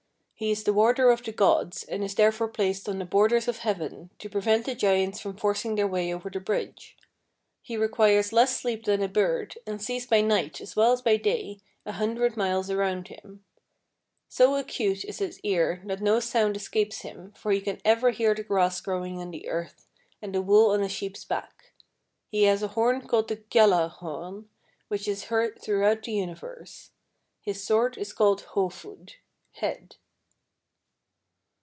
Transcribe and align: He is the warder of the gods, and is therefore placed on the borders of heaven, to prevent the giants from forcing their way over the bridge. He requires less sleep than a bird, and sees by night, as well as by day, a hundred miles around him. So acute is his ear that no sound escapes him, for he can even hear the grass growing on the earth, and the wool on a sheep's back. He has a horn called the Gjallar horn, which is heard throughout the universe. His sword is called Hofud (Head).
He 0.33 0.49
is 0.49 0.63
the 0.63 0.73
warder 0.73 1.11
of 1.11 1.21
the 1.21 1.31
gods, 1.31 1.83
and 1.83 2.03
is 2.03 2.15
therefore 2.15 2.47
placed 2.47 2.89
on 2.89 2.97
the 2.97 3.05
borders 3.05 3.47
of 3.47 3.59
heaven, 3.59 4.09
to 4.17 4.27
prevent 4.27 4.65
the 4.65 4.73
giants 4.73 5.19
from 5.19 5.37
forcing 5.37 5.75
their 5.75 5.85
way 5.87 6.11
over 6.11 6.31
the 6.31 6.39
bridge. 6.39 6.97
He 7.61 7.77
requires 7.77 8.33
less 8.33 8.59
sleep 8.59 8.85
than 8.85 9.03
a 9.03 9.07
bird, 9.07 9.59
and 9.67 9.79
sees 9.79 10.07
by 10.07 10.21
night, 10.21 10.59
as 10.59 10.75
well 10.75 10.93
as 10.93 11.03
by 11.03 11.17
day, 11.17 11.59
a 11.85 11.91
hundred 11.91 12.35
miles 12.37 12.71
around 12.71 13.09
him. 13.09 13.43
So 14.29 14.55
acute 14.55 15.05
is 15.05 15.19
his 15.19 15.39
ear 15.41 15.83
that 15.85 16.01
no 16.01 16.19
sound 16.19 16.57
escapes 16.57 17.01
him, 17.01 17.33
for 17.33 17.51
he 17.51 17.61
can 17.61 17.79
even 17.85 18.11
hear 18.11 18.33
the 18.33 18.41
grass 18.41 18.81
growing 18.81 19.19
on 19.19 19.29
the 19.29 19.47
earth, 19.47 19.85
and 20.23 20.33
the 20.33 20.41
wool 20.41 20.71
on 20.71 20.81
a 20.81 20.89
sheep's 20.89 21.23
back. 21.23 21.71
He 22.31 22.45
has 22.45 22.63
a 22.63 22.69
horn 22.69 23.07
called 23.07 23.27
the 23.27 23.35
Gjallar 23.37 23.89
horn, 23.91 24.49
which 24.87 25.07
is 25.07 25.25
heard 25.25 25.61
throughout 25.61 26.01
the 26.01 26.13
universe. 26.13 26.89
His 27.43 27.63
sword 27.63 27.95
is 27.95 28.11
called 28.11 28.41
Hofud 28.55 29.11
(Head). 29.51 29.97